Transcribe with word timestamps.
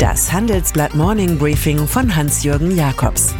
Das 0.00 0.32
Handelsblatt 0.32 0.94
Morning 0.94 1.36
Briefing 1.36 1.86
von 1.86 2.16
Hans-Jürgen 2.16 2.74
Jakobs. 2.74 3.34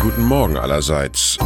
Guten 0.00 0.22
Morgen 0.22 0.56
allerseits. 0.56 1.36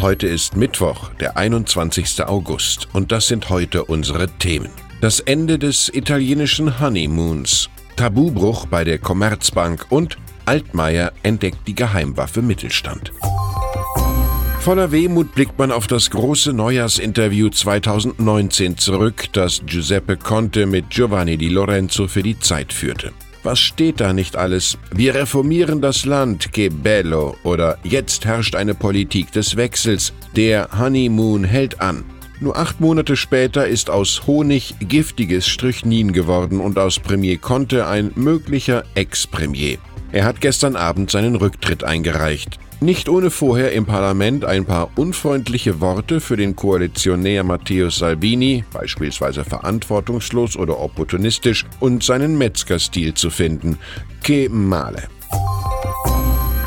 Heute 0.00 0.26
ist 0.26 0.56
Mittwoch, 0.56 1.10
der 1.20 1.36
21. 1.36 2.24
August, 2.24 2.88
und 2.94 3.12
das 3.12 3.26
sind 3.26 3.50
heute 3.50 3.84
unsere 3.84 4.28
Themen. 4.38 4.70
Das 5.02 5.20
Ende 5.20 5.58
des 5.58 5.90
italienischen 5.92 6.80
Honeymoons, 6.80 7.68
Tabubruch 7.96 8.64
bei 8.64 8.82
der 8.82 8.96
Commerzbank 8.98 9.84
und 9.90 10.16
Altmaier 10.46 11.12
entdeckt 11.22 11.68
die 11.68 11.74
Geheimwaffe 11.74 12.40
Mittelstand. 12.40 13.12
Voller 14.66 14.90
Wehmut 14.90 15.32
blickt 15.32 15.56
man 15.60 15.70
auf 15.70 15.86
das 15.86 16.10
große 16.10 16.52
Neujahrsinterview 16.52 17.50
2019 17.50 18.76
zurück, 18.76 19.26
das 19.30 19.62
Giuseppe 19.64 20.16
Conte 20.16 20.66
mit 20.66 20.90
Giovanni 20.90 21.36
Di 21.36 21.50
Lorenzo 21.50 22.08
für 22.08 22.24
die 22.24 22.36
Zeit 22.40 22.72
führte. 22.72 23.12
Was 23.44 23.60
steht 23.60 24.00
da 24.00 24.12
nicht 24.12 24.34
alles? 24.34 24.76
Wir 24.90 25.14
reformieren 25.14 25.80
das 25.80 26.04
Land, 26.04 26.52
che 26.52 26.68
bello, 26.68 27.36
oder 27.44 27.78
jetzt 27.84 28.24
herrscht 28.24 28.56
eine 28.56 28.74
Politik 28.74 29.30
des 29.30 29.54
Wechsels, 29.54 30.12
der 30.34 30.68
Honeymoon 30.76 31.44
hält 31.44 31.80
an. 31.80 32.02
Nur 32.40 32.56
acht 32.56 32.80
Monate 32.80 33.14
später 33.14 33.68
ist 33.68 33.88
aus 33.88 34.26
Honig 34.26 34.74
giftiges 34.80 35.46
Strychnin 35.46 36.12
geworden 36.12 36.58
und 36.58 36.76
aus 36.76 36.98
Premier 36.98 37.38
Conte 37.38 37.86
ein 37.86 38.10
möglicher 38.16 38.82
Ex-Premier. 38.96 39.78
Er 40.10 40.24
hat 40.24 40.40
gestern 40.40 40.74
Abend 40.74 41.12
seinen 41.12 41.36
Rücktritt 41.36 41.84
eingereicht. 41.84 42.58
Nicht 42.80 43.08
ohne 43.08 43.30
vorher 43.30 43.72
im 43.72 43.86
Parlament 43.86 44.44
ein 44.44 44.66
paar 44.66 44.90
unfreundliche 44.96 45.80
Worte 45.80 46.20
für 46.20 46.36
den 46.36 46.54
Koalitionär 46.54 47.42
Matteo 47.42 47.88
Salvini, 47.88 48.64
beispielsweise 48.70 49.44
verantwortungslos 49.44 50.56
oder 50.56 50.78
opportunistisch, 50.78 51.64
und 51.80 52.02
seinen 52.02 52.36
Metzgerstil 52.36 53.14
zu 53.14 53.30
finden. 53.30 53.78
Che 54.22 54.50
male. 54.50 55.04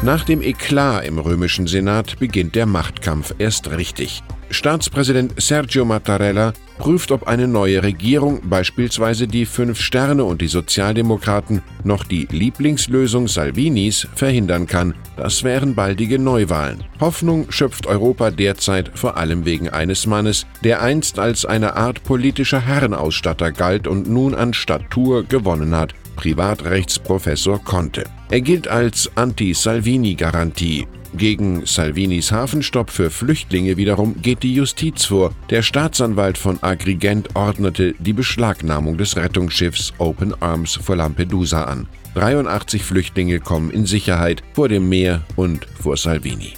Nach 0.02 0.24
dem 0.24 0.42
Eklat 0.42 1.06
im 1.06 1.20
römischen 1.20 1.68
Senat 1.68 2.18
beginnt 2.20 2.56
der 2.56 2.66
Machtkampf 2.66 3.36
erst 3.38 3.70
richtig. 3.70 4.24
Staatspräsident 4.50 5.40
Sergio 5.40 5.86
Mattarella 5.86 6.54
prüft, 6.80 7.12
ob 7.12 7.28
eine 7.28 7.48
neue 7.48 7.84
Regierung, 7.84 8.42
beispielsweise 8.50 9.28
die 9.28 9.46
Fünf 9.46 9.80
Sterne 9.80 10.24
und 10.24 10.42
die 10.42 10.48
Sozialdemokraten, 10.48 11.62
noch 11.84 12.04
die 12.04 12.28
Lieblingslösung 12.32 13.28
Salvinis 13.28 14.08
verhindern 14.16 14.66
kann. 14.66 14.96
Das 15.16 15.44
wären 15.44 15.76
baldige 15.76 16.18
Neuwahlen. 16.18 16.84
Hoffnung 17.00 17.52
schöpft 17.52 17.86
Europa 17.86 18.32
derzeit 18.32 18.92
vor 18.96 19.18
allem 19.18 19.46
wegen 19.46 19.70
eines 19.70 20.08
Mannes, 20.08 20.48
der 20.64 20.82
einst 20.82 21.20
als 21.20 21.46
eine 21.46 21.76
Art 21.76 22.04
politischer 22.04 22.62
Herrenausstatter 22.62 23.52
galt 23.52 23.86
und 23.86 24.10
nun 24.10 24.34
an 24.34 24.54
Statur 24.54 25.24
gewonnen 25.24 25.76
hat. 25.76 25.94
Privatrechtsprofessor 26.20 27.64
Conte. 27.64 28.04
Er 28.30 28.42
gilt 28.42 28.68
als 28.68 29.10
Anti-Salvini-Garantie. 29.16 30.86
Gegen 31.14 31.66
Salvinis 31.66 32.34
Hafenstopp 32.34 32.90
für 32.90 33.10
Flüchtlinge 33.10 33.78
wiederum 33.78 34.22
geht 34.22 34.44
die 34.44 34.54
Justiz 34.54 35.06
vor. 35.06 35.32
Der 35.50 35.62
Staatsanwalt 35.62 36.38
von 36.38 36.62
Agrigent 36.62 37.36
ordnete 37.38 37.96
die 38.00 38.12
Beschlagnahmung 38.12 38.98
des 38.98 39.16
Rettungsschiffs 39.16 39.94
Open 39.98 40.36
Arms 40.42 40.76
vor 40.76 40.98
Lampedusa 40.98 41.64
an. 41.64 41.88
83 42.16 42.84
Flüchtlinge 42.84 43.40
kommen 43.40 43.72
in 43.72 43.86
Sicherheit 43.86 44.44
vor 44.52 44.68
dem 44.68 44.90
Meer 44.90 45.22
und 45.38 45.66
vor 45.82 45.96
Salvini. 45.96 46.54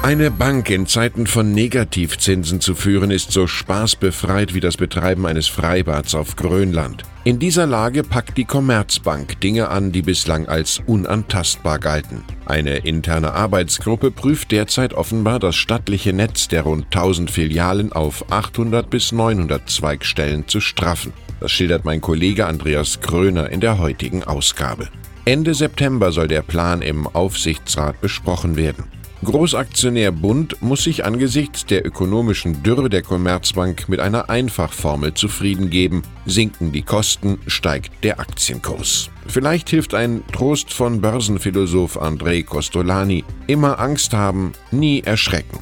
Eine 0.00 0.30
Bank 0.30 0.70
in 0.70 0.86
Zeiten 0.86 1.26
von 1.26 1.52
Negativzinsen 1.52 2.60
zu 2.60 2.76
führen, 2.76 3.10
ist 3.10 3.32
so 3.32 3.48
spaßbefreit 3.48 4.54
wie 4.54 4.60
das 4.60 4.76
Betreiben 4.76 5.26
eines 5.26 5.48
Freibads 5.48 6.14
auf 6.14 6.36
Grönland. 6.36 7.02
In 7.24 7.40
dieser 7.40 7.66
Lage 7.66 8.04
packt 8.04 8.38
die 8.38 8.44
Commerzbank 8.44 9.40
Dinge 9.40 9.68
an, 9.68 9.90
die 9.90 10.02
bislang 10.02 10.46
als 10.46 10.80
unantastbar 10.86 11.80
galten. 11.80 12.22
Eine 12.46 12.76
interne 12.76 13.32
Arbeitsgruppe 13.32 14.12
prüft 14.12 14.52
derzeit 14.52 14.94
offenbar 14.94 15.40
das 15.40 15.56
stattliche 15.56 16.12
Netz 16.12 16.46
der 16.46 16.62
rund 16.62 16.86
1000 16.86 17.30
Filialen 17.30 17.92
auf 17.92 18.30
800 18.30 18.88
bis 18.88 19.10
900 19.10 19.68
Zweigstellen 19.68 20.46
zu 20.46 20.60
straffen. 20.60 21.12
Das 21.40 21.50
schildert 21.50 21.84
mein 21.84 22.00
Kollege 22.00 22.46
Andreas 22.46 23.00
Kröner 23.00 23.50
in 23.50 23.60
der 23.60 23.78
heutigen 23.78 24.22
Ausgabe. 24.22 24.88
Ende 25.24 25.54
September 25.54 26.12
soll 26.12 26.28
der 26.28 26.42
Plan 26.42 26.82
im 26.82 27.08
Aufsichtsrat 27.08 28.00
besprochen 28.00 28.56
werden. 28.56 28.84
Großaktionär 29.24 30.12
Bund 30.12 30.62
muss 30.62 30.84
sich 30.84 31.04
angesichts 31.04 31.66
der 31.66 31.84
ökonomischen 31.84 32.62
Dürre 32.62 32.88
der 32.88 33.02
Commerzbank 33.02 33.88
mit 33.88 33.98
einer 33.98 34.30
Einfachformel 34.30 35.14
zufrieden 35.14 35.70
geben. 35.70 36.02
Sinken 36.24 36.70
die 36.70 36.82
Kosten, 36.82 37.38
steigt 37.48 38.04
der 38.04 38.20
Aktienkurs. 38.20 39.10
Vielleicht 39.26 39.70
hilft 39.70 39.94
ein 39.94 40.22
Trost 40.32 40.72
von 40.72 41.00
Börsenphilosoph 41.00 42.00
Andrei 42.00 42.42
Costolani. 42.42 43.24
Immer 43.48 43.80
Angst 43.80 44.14
haben, 44.14 44.52
nie 44.70 45.02
erschrecken. 45.02 45.58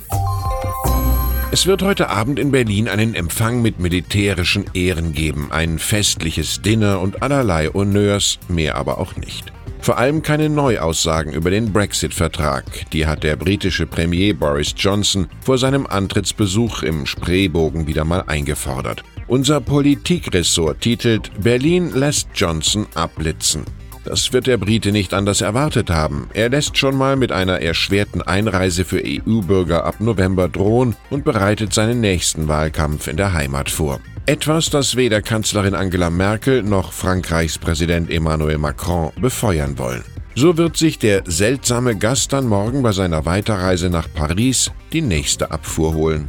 Es 1.51 1.67
wird 1.67 1.83
heute 1.83 2.11
Abend 2.11 2.39
in 2.39 2.51
Berlin 2.51 2.89
einen 2.89 3.15
Empfang 3.15 3.63
mit 3.63 3.81
militärischen 3.81 4.67
Ehren 4.75 5.15
geben, 5.15 5.51
ein 5.51 5.79
festliches 5.79 6.61
Dinner 6.61 7.01
und 7.01 7.23
allerlei 7.23 7.69
Honneurs, 7.69 8.39
mehr 8.49 8.75
aber 8.75 8.99
auch 8.99 9.17
nicht. 9.17 9.56
Vor 9.87 9.99
allem 9.99 10.21
keine 10.21 10.49
Neuaussagen 10.49 11.33
über 11.33 11.49
den 11.51 11.73
Brexit-Vertrag. 11.73 12.65
Die 12.91 13.07
hat 13.07 13.23
der 13.23 13.37
britische 13.37 13.87
Premier 13.87 14.35
Boris 14.35 14.75
Johnson 14.77 15.29
vor 15.41 15.59
seinem 15.59 15.87
Antrittsbesuch 15.87 16.83
im 16.83 17.07
Spreebogen 17.07 17.87
wieder 17.87 18.05
mal 18.05 18.25
eingefordert. 18.27 19.05
Unser 19.29 19.61
Politikressort 19.61 20.81
titelt 20.81 21.31
Berlin 21.41 21.93
lässt 21.95 22.31
Johnson 22.35 22.89
abblitzen. 22.97 23.63
Das 24.05 24.33
wird 24.33 24.49
der 24.49 24.57
Brite 24.57 24.91
nicht 24.91 25.15
anders 25.15 25.41
erwartet 25.41 25.89
haben. 25.89 26.31
Er 26.35 26.49
lässt 26.49 26.77
schon 26.77 26.97
mal 26.97 27.15
mit 27.15 27.31
einer 27.31 27.63
erschwerten 27.63 28.23
Einreise 28.23 28.85
für 28.85 29.01
EU-Bürger 29.05 29.85
ab 29.85 30.01
November 30.01 30.49
drohen 30.49 30.97
und 31.11 31.25
bereitet 31.25 31.73
seinen 31.73 32.01
nächsten 32.01 32.49
Wahlkampf 32.49 33.07
in 33.07 33.17
der 33.17 33.35
Heimat 33.35 33.71
vor. 33.71 34.01
Etwas, 34.29 34.71
das 34.71 34.97
weder 34.97 35.23
Kanzlerin 35.23 35.77
Angela 35.77 36.11
Merkel 36.11 36.65
noch 36.65 36.93
Frankreichs 36.93 37.59
Präsident 37.59 38.11
Emmanuel 38.11 38.59
Macron 38.59 39.13
befeuern 39.21 39.79
wollen. 39.79 40.03
So 40.35 40.57
wird 40.57 40.77
sich 40.77 40.99
der 40.99 41.23
seltsame 41.27 41.95
Gast 41.95 42.33
dann 42.33 42.49
morgen 42.49 42.83
bei 42.83 42.91
seiner 42.91 43.25
Weiterreise 43.25 43.89
nach 43.89 44.09
Paris 44.13 44.73
die 44.93 45.01
nächste 45.01 45.53
Abfuhr 45.53 45.95
holen. 45.95 46.29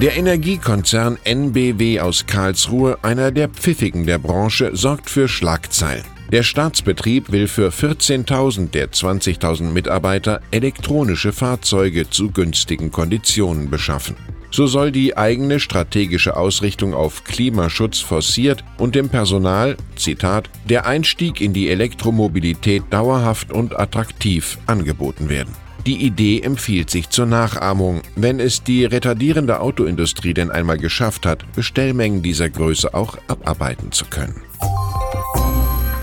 Der 0.00 0.16
Energiekonzern 0.16 1.18
NBW 1.24 1.98
aus 1.98 2.24
Karlsruhe, 2.26 2.98
einer 3.02 3.32
der 3.32 3.48
Pfiffigen 3.48 4.06
der 4.06 4.18
Branche, 4.18 4.70
sorgt 4.76 5.10
für 5.10 5.26
Schlagzeilen. 5.26 6.04
Der 6.30 6.44
Staatsbetrieb 6.44 7.32
will 7.32 7.48
für 7.48 7.70
14.000 7.70 8.70
der 8.70 8.92
20.000 8.92 9.64
Mitarbeiter 9.64 10.40
elektronische 10.52 11.32
Fahrzeuge 11.32 12.08
zu 12.10 12.30
günstigen 12.30 12.92
Konditionen 12.92 13.70
beschaffen. 13.70 14.14
So 14.50 14.66
soll 14.66 14.92
die 14.92 15.16
eigene 15.16 15.60
strategische 15.60 16.36
Ausrichtung 16.36 16.94
auf 16.94 17.24
Klimaschutz 17.24 18.00
forciert 18.00 18.64
und 18.78 18.94
dem 18.94 19.08
Personal, 19.08 19.76
Zitat, 19.96 20.48
der 20.68 20.86
Einstieg 20.86 21.40
in 21.40 21.52
die 21.52 21.68
Elektromobilität 21.68 22.84
dauerhaft 22.90 23.52
und 23.52 23.78
attraktiv 23.78 24.58
angeboten 24.66 25.28
werden. 25.28 25.54
Die 25.86 26.04
Idee 26.04 26.40
empfiehlt 26.40 26.90
sich 26.90 27.08
zur 27.08 27.26
Nachahmung, 27.26 28.02
wenn 28.16 28.40
es 28.40 28.62
die 28.62 28.84
retardierende 28.84 29.60
Autoindustrie 29.60 30.34
denn 30.34 30.50
einmal 30.50 30.76
geschafft 30.76 31.24
hat, 31.24 31.50
Bestellmengen 31.54 32.22
dieser 32.22 32.50
Größe 32.50 32.92
auch 32.94 33.16
abarbeiten 33.28 33.92
zu 33.92 34.04
können. 34.04 34.42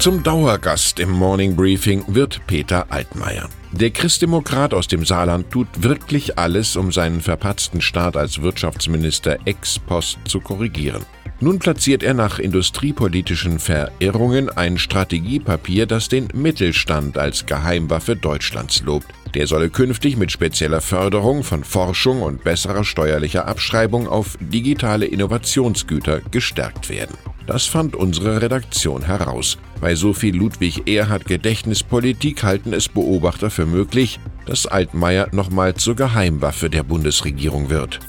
Zum 0.05 0.21
Dauergast 0.21 0.99
im 0.99 1.09
Morning 1.09 1.55
Briefing 1.55 2.03
wird 2.05 2.45
Peter 2.45 2.85
Altmaier. 2.91 3.49
Der 3.71 3.89
Christdemokrat 3.89 4.71
aus 4.75 4.87
dem 4.87 5.03
Saarland 5.03 5.49
tut 5.49 5.67
wirklich 5.81 6.37
alles, 6.37 6.75
um 6.75 6.91
seinen 6.91 7.21
verpatzten 7.21 7.81
Start 7.81 8.15
als 8.15 8.43
Wirtschaftsminister 8.43 9.39
ex 9.45 9.79
post 9.79 10.19
zu 10.25 10.41
korrigieren. 10.41 11.03
Nun 11.39 11.57
platziert 11.57 12.03
er 12.03 12.13
nach 12.13 12.37
industriepolitischen 12.37 13.57
Verirrungen 13.57 14.55
ein 14.55 14.77
Strategiepapier, 14.77 15.87
das 15.87 16.07
den 16.07 16.27
Mittelstand 16.35 17.17
als 17.17 17.47
Geheimwaffe 17.47 18.15
Deutschlands 18.15 18.83
lobt. 18.83 19.07
Der 19.33 19.47
solle 19.47 19.71
künftig 19.71 20.17
mit 20.17 20.31
spezieller 20.31 20.81
Förderung 20.81 21.43
von 21.43 21.63
Forschung 21.63 22.21
und 22.21 22.43
besserer 22.43 22.83
steuerlicher 22.83 23.47
Abschreibung 23.47 24.07
auf 24.07 24.37
digitale 24.39 25.07
Innovationsgüter 25.07 26.21
gestärkt 26.29 26.89
werden. 26.91 27.17
Das 27.47 27.65
fand 27.65 27.95
unsere 27.95 28.41
Redaktion 28.41 29.03
heraus. 29.03 29.57
Bei 29.79 29.93
Sophie 29.95 30.31
Ludwig 30.31 30.87
Erhard 30.87 31.25
Gedächtnispolitik 31.25 32.43
halten 32.43 32.73
es 32.73 32.89
Beobachter 32.89 33.49
für 33.49 33.65
möglich, 33.65 34.19
dass 34.45 34.65
Altmaier 34.65 35.29
nochmal 35.31 35.75
zur 35.75 35.95
Geheimwaffe 35.95 36.69
der 36.69 36.83
Bundesregierung 36.83 37.69
wird. 37.69 37.99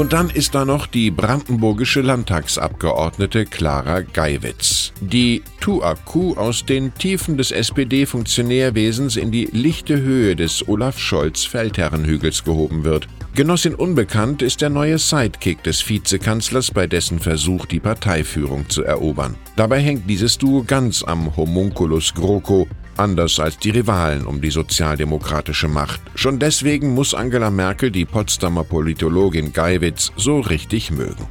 Und 0.00 0.14
dann 0.14 0.30
ist 0.30 0.54
da 0.54 0.64
noch 0.64 0.86
die 0.86 1.10
brandenburgische 1.10 2.00
Landtagsabgeordnete 2.00 3.44
Clara 3.44 4.00
Geiwitz, 4.00 4.94
die 5.02 5.42
Tuaku 5.60 6.36
aus 6.36 6.64
den 6.64 6.94
Tiefen 6.94 7.36
des 7.36 7.50
SPD-Funktionärwesens 7.50 9.16
in 9.16 9.30
die 9.30 9.50
lichte 9.52 10.00
Höhe 10.00 10.36
des 10.36 10.66
Olaf 10.66 10.98
Scholz 10.98 11.44
Feldherrenhügels 11.44 12.44
gehoben 12.44 12.82
wird. 12.82 13.08
Genossin 13.34 13.74
Unbekannt 13.74 14.40
ist 14.40 14.62
der 14.62 14.70
neue 14.70 14.98
Sidekick 14.98 15.62
des 15.64 15.86
Vizekanzlers 15.86 16.70
bei 16.70 16.86
dessen 16.86 17.18
Versuch, 17.18 17.66
die 17.66 17.78
Parteiführung 17.78 18.70
zu 18.70 18.82
erobern. 18.82 19.34
Dabei 19.56 19.80
hängt 19.80 20.08
dieses 20.08 20.38
Duo 20.38 20.64
ganz 20.66 21.04
am 21.04 21.36
Homunculus 21.36 22.14
GroKo, 22.14 22.66
anders 23.00 23.40
als 23.40 23.58
die 23.58 23.70
Rivalen 23.70 24.26
um 24.26 24.40
die 24.40 24.50
sozialdemokratische 24.50 25.66
Macht. 25.68 26.00
Schon 26.14 26.38
deswegen 26.38 26.94
muss 26.94 27.14
Angela 27.14 27.50
Merkel 27.50 27.90
die 27.90 28.04
Potsdamer 28.04 28.64
Politologin 28.64 29.52
Geiwitz 29.52 30.12
so 30.16 30.40
richtig 30.40 30.90
mögen. 30.90 31.26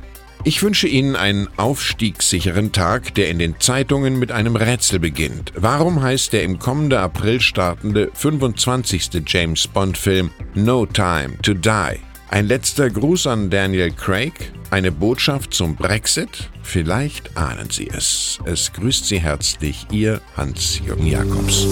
Ich 0.45 0.63
wünsche 0.63 0.87
Ihnen 0.87 1.15
einen 1.17 1.49
aufstiegssicheren 1.57 2.71
Tag, 2.71 3.13
der 3.15 3.29
in 3.29 3.39
den 3.39 3.59
Zeitungen 3.59 4.17
mit 4.17 4.31
einem 4.31 4.55
Rätsel 4.55 4.99
beginnt. 4.99 5.51
Warum 5.55 6.01
heißt 6.01 6.31
der 6.31 6.43
im 6.43 6.59
kommenden 6.59 6.99
April 6.99 7.41
startende 7.41 8.09
25. 8.13 9.21
James 9.27 9.67
Bond-Film 9.67 10.31
No 10.55 10.85
Time 10.85 11.37
to 11.41 11.53
Die? 11.53 11.99
Ein 12.29 12.47
letzter 12.47 12.89
Gruß 12.89 13.27
an 13.27 13.49
Daniel 13.49 13.91
Craig? 13.91 14.53
Eine 14.71 14.91
Botschaft 14.91 15.55
zum 15.55 15.75
Brexit? 15.75 16.49
Vielleicht 16.61 17.35
ahnen 17.35 17.71
Sie 17.71 17.89
es. 17.89 18.37
Es 18.45 18.71
grüßt 18.71 19.05
Sie 19.05 19.19
herzlich 19.19 19.87
Ihr 19.91 20.21
Hans-Jürgen 20.37 21.07
Jakobs. 21.07 21.65